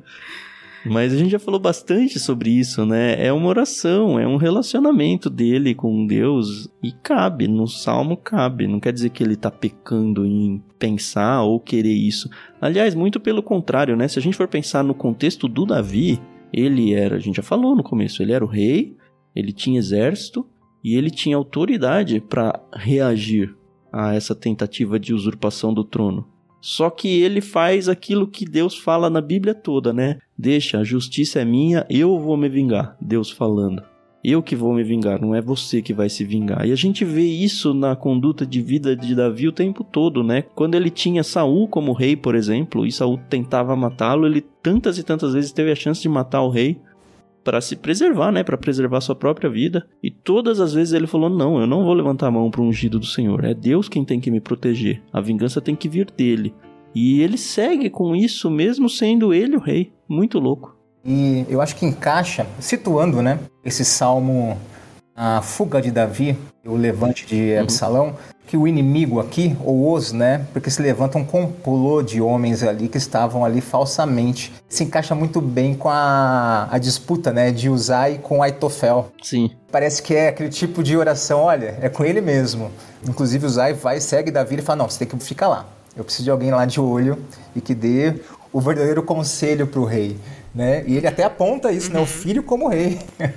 [0.85, 3.25] Mas a gente já falou bastante sobre isso, né?
[3.25, 8.65] É uma oração, é um relacionamento dele com Deus e cabe, no salmo cabe.
[8.65, 12.29] Não quer dizer que ele tá pecando em pensar ou querer isso.
[12.61, 14.07] Aliás, muito pelo contrário, né?
[14.07, 16.19] Se a gente for pensar no contexto do Davi,
[16.53, 18.95] ele era, a gente já falou no começo, ele era o rei,
[19.35, 20.47] ele tinha exército
[20.83, 23.55] e ele tinha autoridade para reagir
[23.91, 26.27] a essa tentativa de usurpação do trono.
[26.61, 30.19] Só que ele faz aquilo que Deus fala na Bíblia toda, né?
[30.37, 32.97] Deixa, a justiça é minha, eu vou me vingar.
[32.99, 33.81] Deus falando.
[34.21, 36.67] Eu que vou me vingar, não é você que vai se vingar.
[36.67, 40.41] E a gente vê isso na conduta de vida de Davi o tempo todo, né?
[40.41, 45.03] Quando ele tinha Saul como rei, por exemplo, e Saul tentava matá-lo, ele tantas e
[45.03, 46.77] tantas vezes teve a chance de matar o rei
[47.43, 49.85] para se preservar, né, para preservar sua própria vida.
[50.03, 52.65] E todas as vezes ele falou: "Não, eu não vou levantar a mão para o
[52.65, 53.43] ungido do Senhor.
[53.43, 55.01] É Deus quem tem que me proteger.
[55.11, 56.53] A vingança tem que vir dele."
[56.93, 59.93] E ele segue com isso mesmo sendo ele o rei.
[60.07, 60.75] Muito louco.
[61.05, 64.57] E eu acho que encaixa, situando, né, esse salmo
[65.21, 67.59] a fuga de Davi, o levante de uhum.
[67.59, 68.13] Absalão, uhum.
[68.49, 72.87] Que o inimigo aqui, ou os, né, porque se levanta um complô de homens ali
[72.87, 74.51] que estavam ali falsamente.
[74.67, 79.11] Se encaixa muito bem com a, a disputa, né, de Uzai com Aitofel.
[79.21, 79.51] Sim.
[79.71, 82.71] Parece que é aquele tipo de oração, olha, é com ele mesmo.
[83.07, 85.67] Inclusive Uzai vai, segue Davi e fala, não, você tem que ficar lá.
[85.95, 87.19] Eu preciso de alguém lá de olho
[87.55, 88.15] e que dê
[88.51, 90.17] o verdadeiro conselho para o rei.
[90.55, 90.83] Né?
[90.87, 91.93] E ele até aponta isso, uhum.
[91.93, 91.99] né?
[91.99, 92.07] O uhum.
[92.07, 92.99] filho como rei.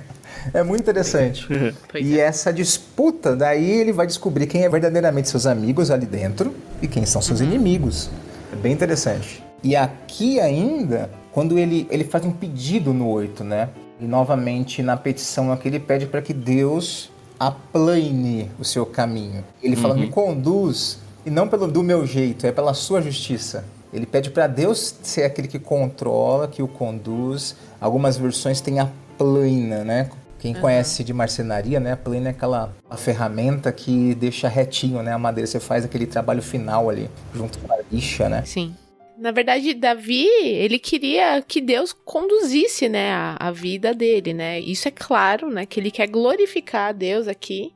[0.53, 1.47] É muito interessante.
[1.95, 2.23] e é.
[2.23, 7.05] essa disputa, daí ele vai descobrir quem é verdadeiramente seus amigos ali dentro e quem
[7.05, 7.47] são seus uhum.
[7.47, 8.09] inimigos.
[8.51, 9.43] É bem interessante.
[9.63, 13.69] E aqui ainda, quando ele, ele faz um pedido no 8, né?
[13.99, 19.43] E novamente na petição aqui ele pede para que Deus aplane o seu caminho.
[19.61, 20.01] Ele fala, uhum.
[20.01, 23.63] me conduz, e não pelo do meu jeito, é pela sua justiça.
[23.93, 27.55] Ele pede para Deus ser aquele que controla, que o conduz.
[27.79, 30.09] Algumas versões têm a plana, né?
[30.43, 30.59] Quem uhum.
[30.59, 31.93] conhece de marcenaria, né?
[31.93, 35.13] A plena é aquela a ferramenta que deixa retinho, né?
[35.13, 35.47] A madeira.
[35.47, 38.43] Você faz aquele trabalho final ali, junto com a lixa, né?
[38.43, 38.75] Sim.
[39.17, 44.59] Na verdade, Davi, ele queria que Deus conduzisse, né, a, a vida dele, né?
[44.59, 45.65] Isso é claro, né?
[45.65, 47.71] Que ele quer glorificar a Deus aqui.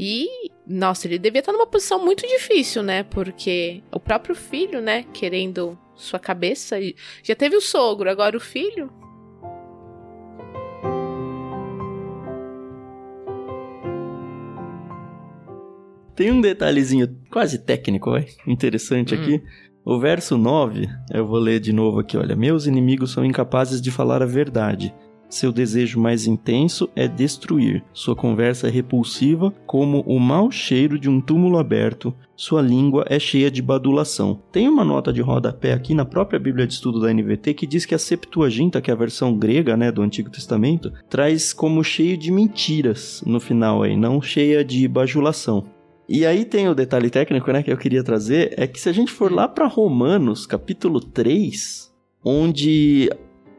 [0.00, 3.02] E, nossa, ele devia estar numa posição muito difícil, né?
[3.02, 6.78] Porque o próprio filho, né, querendo sua cabeça.
[7.22, 8.90] Já teve o sogro, agora o filho.
[16.18, 19.18] Tem um detalhezinho quase técnico, vai, interessante hum.
[19.20, 19.42] aqui.
[19.84, 22.34] O verso 9, eu vou ler de novo aqui, olha.
[22.34, 24.92] Meus inimigos são incapazes de falar a verdade.
[25.30, 27.84] Seu desejo mais intenso é destruir.
[27.92, 32.12] Sua conversa é repulsiva como o mau cheiro de um túmulo aberto.
[32.34, 34.42] Sua língua é cheia de badulação.
[34.50, 37.86] Tem uma nota de rodapé aqui na própria Bíblia de Estudo da NVT que diz
[37.86, 42.18] que a Septuaginta, que é a versão grega né, do Antigo Testamento, traz como cheio
[42.18, 45.77] de mentiras no final aí, não cheia de bajulação.
[46.08, 48.92] E aí tem o detalhe técnico, né, que eu queria trazer, é que se a
[48.92, 51.92] gente for lá para Romanos, capítulo 3,
[52.24, 53.10] onde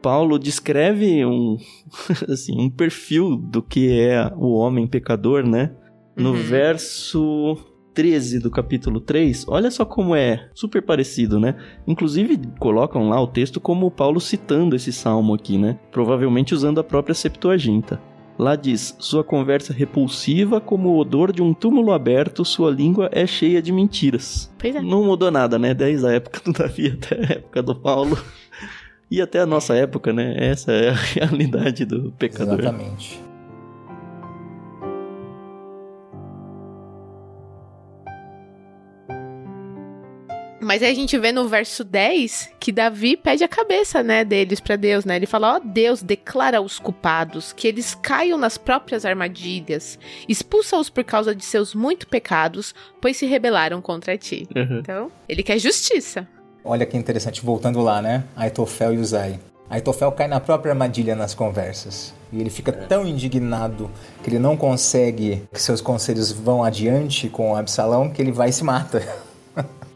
[0.02, 1.56] Paulo descreve um,
[2.28, 5.70] assim, um perfil do que é o homem pecador, né?
[6.16, 6.36] No uhum.
[6.36, 7.56] verso
[7.94, 11.54] 13 do capítulo 3, olha só como é super parecido, né?
[11.86, 15.78] Inclusive colocam lá o texto como Paulo citando esse salmo aqui, né?
[15.92, 18.00] Provavelmente usando a própria Septuaginta.
[18.38, 23.26] Lá diz: Sua conversa repulsiva como o odor de um túmulo aberto, sua língua é
[23.26, 24.50] cheia de mentiras.
[24.58, 24.80] Pois é.
[24.80, 25.74] Não mudou nada, né?
[25.74, 28.18] Desde a época do Davi até a época do Paulo.
[29.12, 30.36] E até a nossa época, né?
[30.38, 32.60] Essa é a realidade do pecador.
[32.60, 33.20] Exatamente.
[40.70, 44.60] Mas aí a gente vê no verso 10 que Davi pede a cabeça, né, deles
[44.60, 45.16] para Deus, né?
[45.16, 50.88] Ele fala: "Ó oh, Deus, declara os culpados que eles caiam nas próprias armadilhas, expulsa-os
[50.88, 54.78] por causa de seus muito pecados, pois se rebelaram contra ti." Uhum.
[54.78, 56.28] Então, ele quer justiça.
[56.64, 58.22] Olha que interessante, voltando lá, né?
[58.36, 59.40] Aitofel e Uzai.
[59.68, 62.14] Aitofel cai na própria armadilha nas conversas.
[62.32, 62.74] E ele fica é.
[62.86, 63.90] tão indignado
[64.22, 68.52] que ele não consegue que seus conselhos vão adiante com Absalão que ele vai e
[68.52, 69.02] se mata.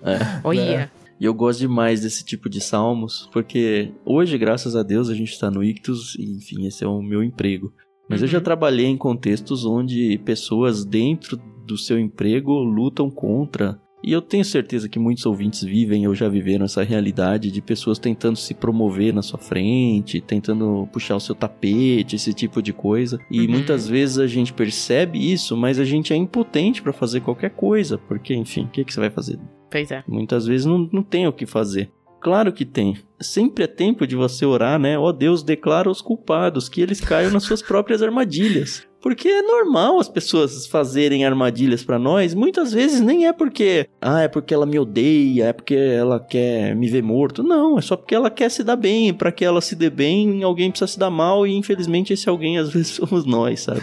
[0.04, 0.40] É.
[0.44, 0.90] Olha.
[1.20, 5.30] E eu gosto demais desse tipo de salmos, porque hoje, graças a Deus, a gente
[5.30, 7.72] está no Ictus e, enfim, esse é o meu emprego.
[8.10, 8.26] Mas uhum.
[8.26, 8.44] eu já uhum.
[8.44, 14.86] trabalhei em contextos onde pessoas dentro do seu emprego lutam contra e eu tenho certeza
[14.86, 19.22] que muitos ouvintes vivem ou já viveram essa realidade de pessoas tentando se promover na
[19.22, 23.18] sua frente, tentando puxar o seu tapete, esse tipo de coisa.
[23.30, 23.52] E uhum.
[23.52, 27.96] muitas vezes a gente percebe isso, mas a gente é impotente para fazer qualquer coisa,
[27.96, 29.38] porque, enfim, o que, que você vai fazer?
[29.74, 30.04] Pois é.
[30.06, 31.90] Muitas vezes não, não tem o que fazer.
[32.20, 32.96] Claro que tem.
[33.20, 34.96] Sempre é tempo de você orar, né?
[34.96, 38.87] Ó oh, Deus, declara os culpados que eles caiam nas suas próprias armadilhas.
[39.02, 42.34] Porque é normal as pessoas fazerem armadilhas para nós.
[42.34, 46.76] Muitas vezes nem é porque, ah, é porque ela me odeia, é porque ela quer
[46.76, 47.42] me ver morto.
[47.42, 49.12] Não, é só porque ela quer se dar bem.
[49.12, 52.58] Para que ela se dê bem, alguém precisa se dar mal e infelizmente esse alguém
[52.58, 53.82] às vezes somos nós, sabe?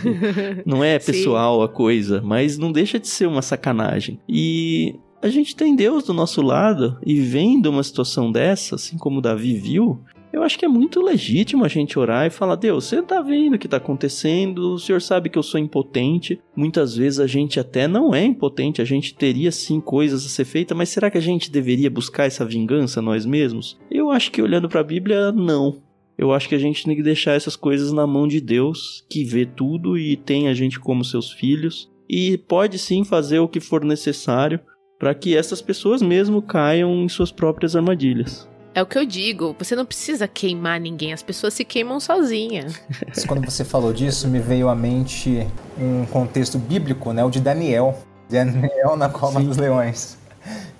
[0.65, 4.21] não é pessoal a coisa, mas não deixa de ser uma sacanagem.
[4.29, 9.21] E a gente tem Deus do nosso lado e vendo uma situação dessa, assim como
[9.21, 9.99] Davi viu,
[10.33, 13.55] eu acho que é muito legítimo a gente orar e falar: Deus, você tá vendo
[13.55, 16.39] o que tá acontecendo, o senhor sabe que eu sou impotente.
[16.55, 20.45] Muitas vezes a gente até não é impotente, a gente teria sim coisas a ser
[20.45, 23.77] feitas, mas será que a gente deveria buscar essa vingança nós mesmos?
[23.91, 25.81] Eu acho que olhando para a Bíblia, não.
[26.17, 29.23] Eu acho que a gente tem que deixar essas coisas na mão de Deus, que
[29.23, 33.59] vê tudo e tem a gente como seus filhos, e pode sim fazer o que
[33.59, 34.59] for necessário
[35.01, 38.47] para que essas pessoas mesmo caiam em suas próprias armadilhas.
[38.71, 42.79] É o que eu digo, você não precisa queimar ninguém, as pessoas se queimam sozinhas.
[43.27, 47.25] Quando você falou disso, me veio à mente um contexto bíblico, né?
[47.25, 47.97] O de Daniel.
[48.29, 49.47] Daniel na cova Sim.
[49.47, 50.19] dos leões.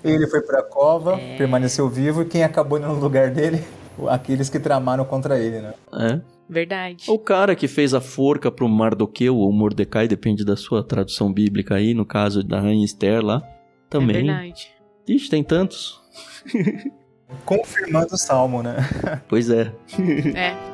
[0.04, 1.36] Ele foi para a cova, é...
[1.36, 3.64] permaneceu vivo, e quem acabou no lugar dele?
[4.08, 5.74] Aqueles que tramaram contra ele, né?
[5.94, 6.20] É.
[6.48, 7.10] Verdade.
[7.10, 11.74] O cara que fez a forca pro Mardoqueu ou Mordecai, depende da sua tradução bíblica
[11.74, 13.42] aí, no caso da Rainha Esther lá,
[13.92, 14.16] também.
[14.16, 14.68] É verdade.
[15.06, 16.00] Ixi, tem tantos.
[17.44, 18.76] Confirmando o salmo, né?
[19.28, 19.72] Pois é.
[20.34, 20.72] É.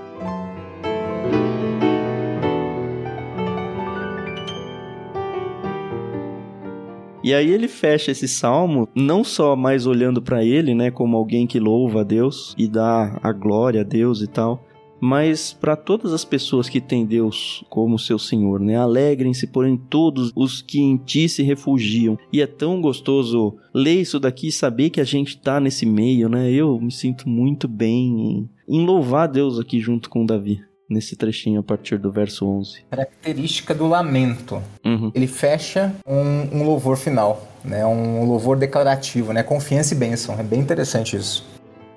[7.22, 11.46] E aí ele fecha esse salmo não só mais olhando para ele, né, como alguém
[11.46, 14.64] que louva a Deus e dá a glória a Deus e tal,
[15.00, 18.76] mas para todas as pessoas que têm Deus como seu Senhor, né?
[18.76, 22.18] Alegrem-se, porém, todos os que em ti se refugiam.
[22.32, 26.28] E é tão gostoso ler isso daqui e saber que a gente tá nesse meio,
[26.28, 26.50] né?
[26.50, 31.60] Eu me sinto muito bem em, em louvar Deus aqui junto com Davi nesse trechinho
[31.60, 32.84] a partir do verso 11.
[32.90, 34.62] Característica do lamento.
[34.84, 35.12] Uhum.
[35.14, 37.84] Ele fecha um, um, louvor final, né?
[37.84, 39.42] Um louvor declarativo, né?
[39.42, 40.38] Confiança e bênção.
[40.38, 41.44] É bem interessante isso.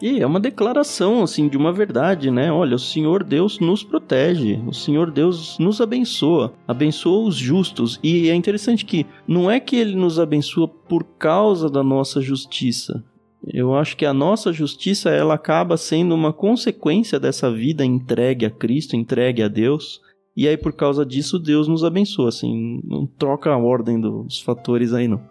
[0.02, 2.52] E é uma declaração, assim, de uma verdade, né?
[2.52, 8.00] Olha, o Senhor Deus nos protege, o Senhor Deus nos abençoa, abençoa os justos.
[8.02, 13.04] E é interessante que não é que ele nos abençoa por causa da nossa justiça.
[13.46, 18.52] Eu acho que a nossa justiça, ela acaba sendo uma consequência dessa vida entregue a
[18.52, 20.00] Cristo, entregue a Deus.
[20.36, 24.94] E aí, por causa disso, Deus nos abençoa, assim, não troca a ordem dos fatores
[24.94, 25.22] aí, não.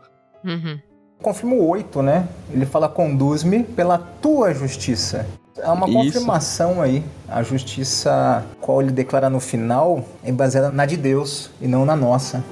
[0.45, 0.79] Uhum.
[1.23, 2.29] Confirma o 8, né?
[2.51, 5.27] Ele fala: conduz-me pela tua justiça.
[5.59, 5.99] É uma Isso.
[5.99, 7.05] confirmação aí.
[7.29, 11.95] A justiça, qual ele declara no final, é baseada na de Deus e não na
[11.95, 12.43] nossa.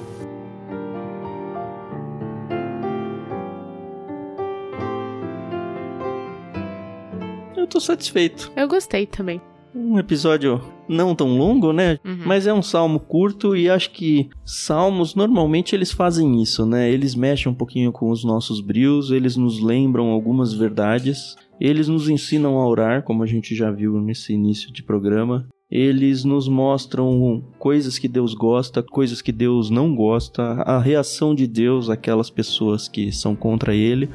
[7.57, 8.51] Eu tô satisfeito.
[8.55, 9.41] Eu gostei também
[9.73, 11.99] um episódio não tão longo, né?
[12.03, 12.23] Uhum.
[12.25, 16.91] Mas é um salmo curto e acho que salmos normalmente eles fazem isso, né?
[16.91, 22.09] Eles mexem um pouquinho com os nossos brios, eles nos lembram algumas verdades, eles nos
[22.09, 25.47] ensinam a orar, como a gente já viu nesse início de programa.
[25.69, 31.45] Eles nos mostram coisas que Deus gosta, coisas que Deus não gosta, a reação de
[31.45, 34.09] Deus àquelas pessoas que são contra ele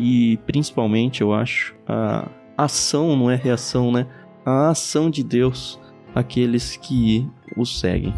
[0.00, 4.06] e principalmente, eu acho, a ação, não é reação, né?
[4.44, 5.78] A ação de Deus
[6.14, 8.14] àqueles que o seguem.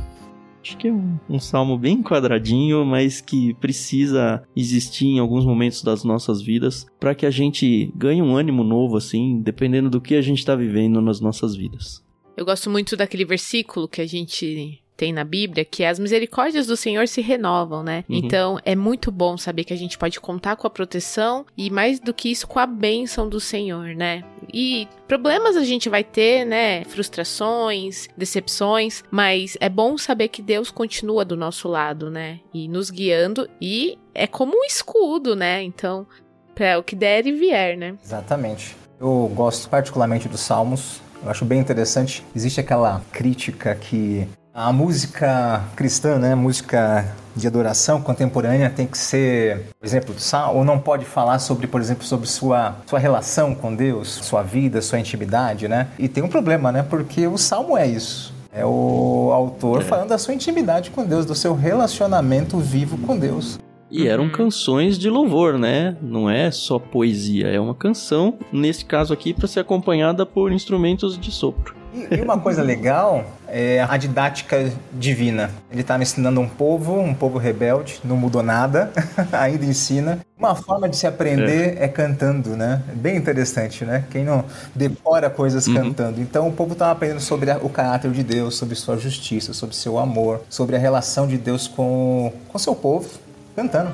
[0.62, 5.83] Acho que é um, um, salmo bem quadradinho, mas que precisa existir em alguns momentos
[5.83, 10.14] das nossas vidas para que a gente ganhe um ânimo novo, assim, dependendo do que
[10.14, 12.05] a gente está vivendo nas nossas vidas.
[12.37, 16.76] Eu gosto muito daquele versículo que a gente tem na Bíblia, que as misericórdias do
[16.76, 18.05] Senhor se renovam, né?
[18.07, 18.16] Uhum.
[18.16, 21.98] Então é muito bom saber que a gente pode contar com a proteção e mais
[21.98, 24.22] do que isso, com a bênção do Senhor, né?
[24.53, 26.84] E problemas a gente vai ter, né?
[26.84, 32.40] Frustrações, decepções, mas é bom saber que Deus continua do nosso lado, né?
[32.53, 35.62] E nos guiando e é como um escudo, né?
[35.62, 36.07] Então,
[36.55, 37.94] para o que der e vier, né?
[38.05, 38.76] Exatamente.
[39.01, 41.01] Eu gosto particularmente dos Salmos.
[41.22, 42.22] Eu acho bem interessante.
[42.36, 49.68] Existe aquela crítica que a música cristã, né, música de adoração contemporânea tem que ser,
[49.78, 50.14] por exemplo,
[50.53, 54.82] ou não pode falar sobre, por exemplo, sobre sua sua relação com Deus, sua vida,
[54.82, 55.88] sua intimidade, né?
[55.98, 56.82] E tem um problema, né?
[56.82, 58.34] Porque o salmo é isso.
[58.53, 59.84] É o autor é.
[59.84, 63.61] falando da sua intimidade com Deus, do seu relacionamento vivo com Deus.
[63.88, 64.32] E eram uhum.
[64.32, 65.96] canções de louvor, né?
[66.03, 71.18] Não é só poesia, é uma canção, nesse caso aqui, para ser acompanhada por instrumentos
[71.18, 71.80] de sopro.
[71.93, 75.51] E, e uma coisa legal é a didática divina.
[75.70, 78.93] Ele está ensinando um povo, um povo rebelde, não mudou nada,
[79.32, 80.20] ainda ensina.
[80.38, 82.82] Uma forma de se aprender é, é cantando, né?
[82.95, 84.05] Bem interessante, né?
[84.11, 85.74] Quem não decora coisas uhum.
[85.74, 86.20] cantando.
[86.20, 89.99] Então o povo estava aprendendo sobre o caráter de Deus, sobre sua justiça, sobre seu
[89.99, 93.09] amor, sobre a relação de Deus com o seu povo,
[93.55, 93.93] cantando.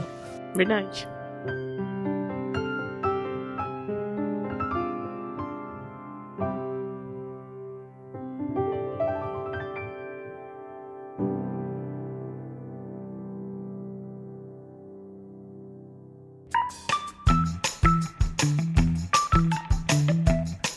[0.54, 1.08] Verdade.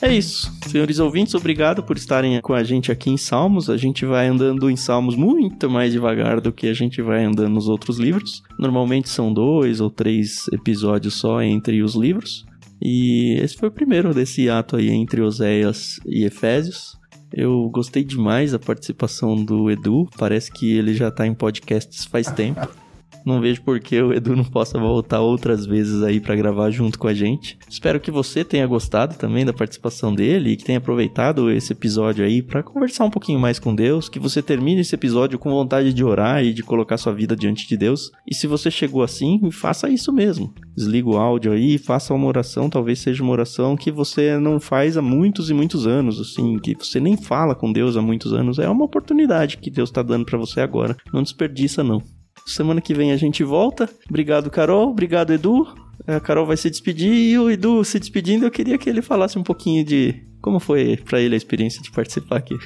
[0.10, 0.52] É isso.
[0.66, 3.70] Senhores ouvintes, obrigado por estarem com a gente aqui em Salmos.
[3.70, 7.54] A gente vai andando em Salmos muito mais devagar do que a gente vai andando
[7.54, 8.42] nos outros livros.
[8.58, 12.44] Normalmente são dois ou três episódios só entre os livros.
[12.82, 16.98] E esse foi o primeiro desse ato aí entre Oséias e Efésios.
[17.32, 20.10] Eu gostei demais da participação do Edu.
[20.18, 22.68] Parece que ele já tá em podcasts faz tempo.
[23.26, 26.98] Não vejo por que o Edu não possa voltar outras vezes aí para gravar junto
[26.98, 27.58] com a gente.
[27.70, 32.26] Espero que você tenha gostado também da participação dele e que tenha aproveitado esse episódio
[32.26, 35.94] aí para conversar um pouquinho mais com Deus, que você termine esse episódio com vontade
[35.94, 38.12] de orar e de colocar sua vida diante de Deus.
[38.26, 40.54] E se você chegou assim, faça isso mesmo.
[40.76, 44.98] Desliga o áudio aí, faça uma oração, talvez seja uma oração que você não faz
[44.98, 48.60] há muitos e muitos anos, assim, que você nem fala com Deus há muitos anos.
[48.60, 50.96] É uma oportunidade que Deus está dando para você agora.
[51.14, 52.02] Não desperdiça não.
[52.50, 53.90] Semana que vem a gente volta.
[54.10, 54.90] Obrigado, Carol.
[54.90, 55.68] Obrigado, Edu.
[56.08, 59.38] A Carol vai se despedir e o Edu se despedindo, eu queria que ele falasse
[59.38, 62.58] um pouquinho de como foi para ele a experiência de participar aqui.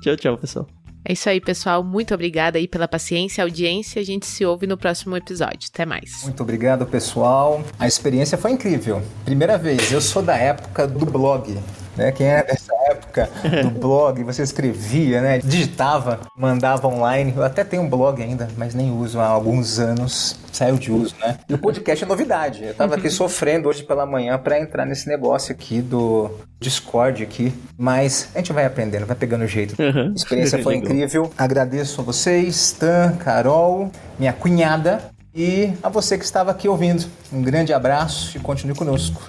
[0.00, 0.66] Tchau, tchau, pessoal.
[1.08, 1.84] É isso aí, pessoal.
[1.84, 4.00] Muito obrigada aí pela paciência e audiência.
[4.00, 5.68] A gente se ouve no próximo episódio.
[5.72, 6.24] Até mais.
[6.24, 7.62] Muito obrigado, pessoal.
[7.78, 9.00] A experiência foi incrível.
[9.24, 11.56] Primeira vez, eu sou da época do blog.
[11.96, 12.12] Né?
[12.12, 13.28] Quem era dessa época
[13.62, 15.38] do blog, você escrevia, né?
[15.38, 17.32] digitava, mandava online.
[17.34, 20.38] Eu até tenho um blog ainda, mas nem uso há alguns anos.
[20.52, 21.38] Saiu de uso, né?
[21.48, 22.64] E o podcast é novidade.
[22.64, 27.52] Eu tava aqui sofrendo hoje pela manhã para entrar nesse negócio aqui do Discord aqui,
[27.76, 29.74] mas a gente vai aprendendo, vai pegando jeito.
[29.80, 30.12] Uhum.
[30.12, 31.30] A experiência foi incrível.
[31.36, 37.04] Agradeço a vocês, Tan, Carol, minha cunhada e a você que estava aqui ouvindo.
[37.30, 39.20] Um grande abraço e continue conosco.